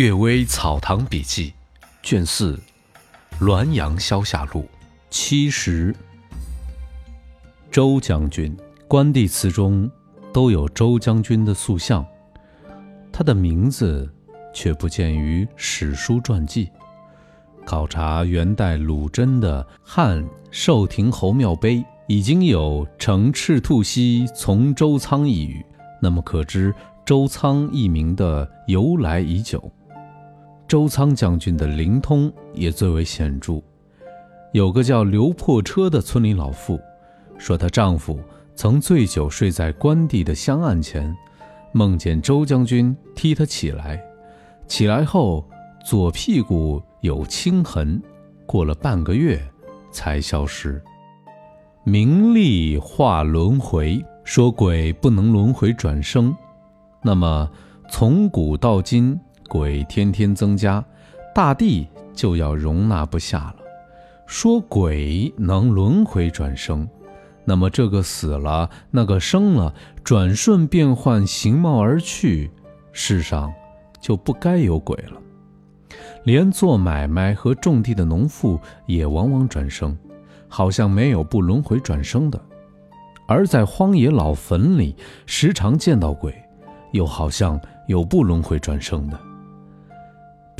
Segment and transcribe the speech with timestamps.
[0.02, 1.50] 《岳微草堂笔记》
[2.02, 2.58] 卷四，
[3.44, 4.62] 《滦阳消夏录》
[5.10, 5.94] 七十。
[7.70, 8.56] 周将军，
[8.88, 9.90] 关帝祠中
[10.32, 12.02] 都有周将军的塑像，
[13.12, 14.10] 他的名字
[14.54, 16.70] 却不见于史书传记。
[17.66, 21.76] 考察元代鲁真的《汉寿亭侯庙碑》，
[22.08, 25.62] 已经有“乘赤兔兮从周仓”一语，
[26.00, 29.70] 那么可知周仓一名的由来已久。
[30.70, 33.60] 周仓将军的灵通也最为显著。
[34.52, 36.78] 有个叫刘破车的村里老妇，
[37.38, 38.20] 说她丈夫
[38.54, 41.12] 曾醉酒睡在关帝的香案前，
[41.72, 44.00] 梦见周将军踢他起来，
[44.68, 45.44] 起来后
[45.84, 48.00] 左屁股有青痕，
[48.46, 49.42] 过了半个月
[49.90, 50.80] 才消失。
[51.82, 56.32] 名利化轮回，说鬼不能轮回转生，
[57.02, 57.50] 那么
[57.90, 59.18] 从古到今。
[59.50, 60.82] 鬼天天增加，
[61.34, 63.56] 大地就要容纳不下了。
[64.24, 66.88] 说鬼能轮回转生，
[67.44, 72.48] 那么这个死了，那个生了，转瞬变换形貌而去，
[72.92, 73.52] 世上
[74.00, 75.20] 就不该有鬼了。
[76.22, 78.56] 连做买卖和种地的农妇
[78.86, 79.98] 也往往转生，
[80.46, 82.40] 好像没有不轮回转生的。
[83.26, 84.94] 而在荒野老坟里，
[85.26, 86.32] 时常见到鬼，
[86.92, 89.18] 又好像有不轮回转生的。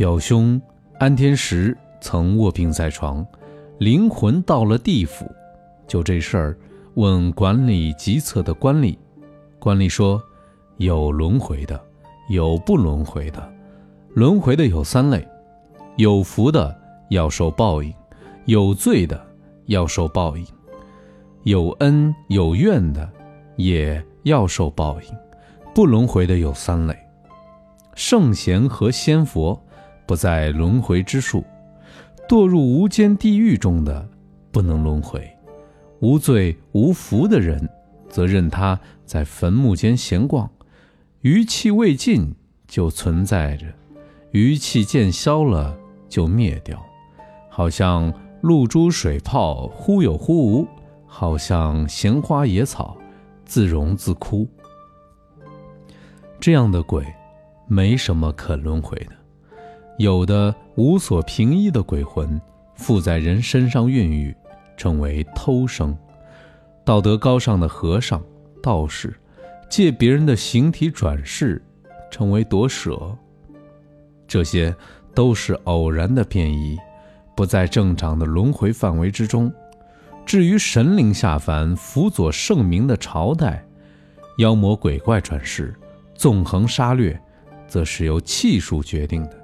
[0.00, 0.58] 表兄
[0.98, 3.22] 安天石曾卧病在床，
[3.76, 5.30] 灵魂到了地府，
[5.86, 6.58] 就这事儿
[6.94, 8.96] 问管理急策的官吏，
[9.58, 10.18] 官吏说
[10.78, 11.78] 有轮回的，
[12.30, 13.46] 有不轮回的。
[14.14, 15.28] 轮回的有三类：
[15.96, 16.74] 有福的
[17.10, 17.92] 要受报应，
[18.46, 19.22] 有罪的
[19.66, 20.46] 要受报应，
[21.42, 23.06] 有恩有怨的
[23.56, 25.14] 也要受报应。
[25.74, 26.98] 不轮回的有三类：
[27.94, 29.62] 圣贤和仙佛。
[30.10, 31.44] 不在轮回之数，
[32.28, 34.08] 堕入无间地狱中的
[34.50, 35.20] 不能轮回；
[36.00, 37.70] 无罪无福的人，
[38.08, 38.76] 则任他
[39.06, 40.50] 在坟墓间闲逛，
[41.20, 42.34] 余气未尽
[42.66, 43.66] 就存在着，
[44.32, 46.84] 余气渐消了就灭掉，
[47.48, 50.66] 好像露珠水泡，忽有忽无；
[51.06, 52.96] 好像闲花野草，
[53.44, 54.44] 自荣自枯。
[56.40, 57.06] 这样的鬼，
[57.68, 59.19] 没什么可轮回的。
[60.00, 62.40] 有的无所凭依的鬼魂
[62.74, 64.34] 附在人身上孕育，
[64.74, 65.92] 称为偷生；
[66.86, 68.24] 道德高尚的和尚、
[68.62, 69.14] 道士
[69.68, 71.62] 借别人的形体转世，
[72.10, 73.14] 称为夺舍。
[74.26, 74.74] 这些
[75.14, 76.78] 都是偶然的变异，
[77.36, 79.52] 不在正常的轮回范围之中。
[80.24, 83.62] 至于神灵下凡辅佐圣明的朝代，
[84.38, 85.74] 妖魔鬼怪转世、
[86.14, 87.20] 纵横杀掠，
[87.68, 89.38] 则是由气数决定的。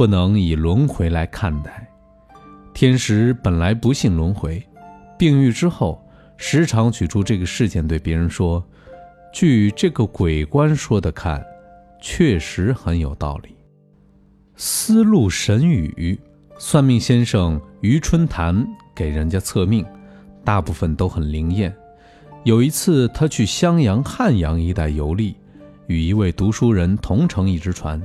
[0.00, 1.86] 不能以轮回来看待。
[2.72, 4.66] 天时本来不信轮回，
[5.18, 6.02] 病愈之后，
[6.38, 8.66] 时常举出这个事件对别人说
[9.30, 11.44] ：“据这个鬼官说的看，
[12.00, 13.54] 确实很有道理。”
[14.56, 16.18] 思路神语，
[16.58, 19.84] 算命先生余春潭给人家测命，
[20.42, 21.76] 大部分都很灵验。
[22.44, 25.36] 有一次，他去襄阳、汉阳一带游历，
[25.88, 28.00] 与一位读书人同乘一只船。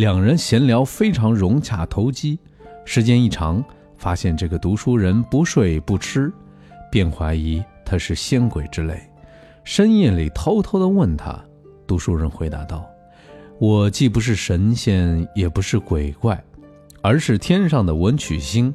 [0.00, 2.38] 两人闲聊非常融洽投机，
[2.86, 3.62] 时间一长，
[3.98, 6.32] 发现这个读书人不睡不吃，
[6.90, 8.98] 便怀疑他是仙鬼之类。
[9.62, 11.38] 深夜里偷偷地问他，
[11.86, 12.86] 读书人回答道
[13.60, 16.42] ：“我既不是神仙，也不是鬼怪，
[17.02, 18.74] 而是天上的文曲星。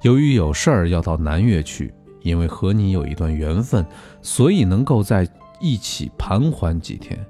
[0.00, 3.84] 由于有事儿要到南岳去，因为和你有一段缘分，
[4.22, 5.28] 所以能够在
[5.60, 7.22] 一起盘桓几天。”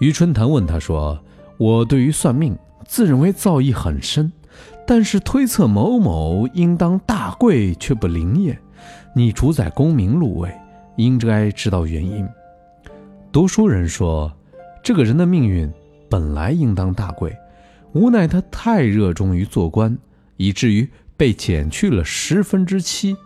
[0.00, 1.22] 余春潭问他说。
[1.58, 4.32] 我对于算命，自认为造诣很深，
[4.86, 8.58] 但是推测某某应当大贵却不灵验。
[9.12, 10.54] 你主宰功名禄位，
[10.96, 12.26] 应该知道原因。
[13.32, 14.32] 读书人说，
[14.82, 15.70] 这个人的命运
[16.08, 17.36] 本来应当大贵，
[17.92, 19.98] 无奈他太热衷于做官，
[20.36, 23.16] 以至于被减去了十分之七。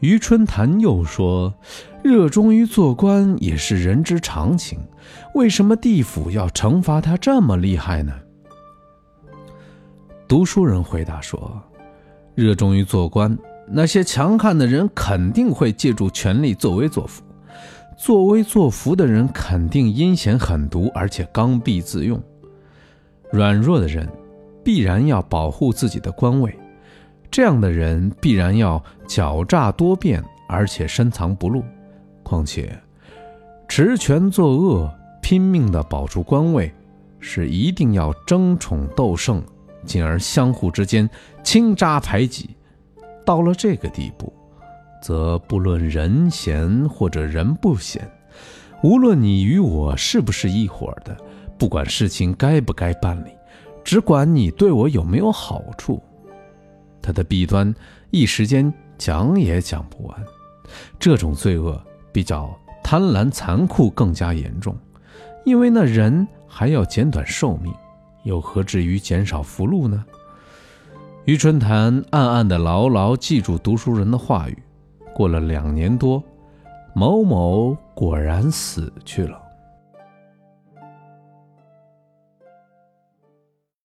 [0.00, 1.54] 余春潭又说。
[2.02, 4.78] 热衷于做官也是人之常情，
[5.34, 8.14] 为什么地府要惩罚他这么厉害呢？
[10.26, 11.62] 读书人回答说
[12.34, 13.36] ：“热衷于做官，
[13.68, 17.22] 那些强悍的人肯定会借助权力作威作福；
[17.98, 22.18] 作威作福的人肯定阴险狠毒，而且刚愎自用。
[23.30, 24.08] 软弱的人
[24.64, 26.58] 必然要保护自己的官位，
[27.30, 31.62] 这样的人必然要狡诈多变，而且深藏不露。”
[32.22, 32.78] 况且，
[33.68, 34.92] 持权作恶，
[35.22, 36.72] 拼命地保住官位，
[37.18, 39.42] 是一定要争宠斗胜，
[39.84, 41.08] 进而相互之间
[41.42, 42.50] 倾轧排挤。
[43.24, 44.32] 到了这个地步，
[45.02, 48.08] 则不论人贤或者人不贤，
[48.82, 51.16] 无论你与我是不是一伙的，
[51.58, 53.30] 不管事情该不该办理，
[53.84, 56.02] 只管你对我有没有好处。
[57.02, 57.74] 他的弊端
[58.10, 60.24] 一时间讲也讲不完。
[60.98, 61.80] 这种罪恶
[62.12, 64.76] 比较贪婪、残酷更加严重，
[65.44, 67.72] 因为那人还要减短寿命，
[68.24, 70.04] 又何至于减少福禄呢？
[71.24, 74.58] 余春潭暗暗地牢牢记住读书人的话语。
[75.14, 76.22] 过了两年多，
[76.94, 79.39] 某某果然死去了。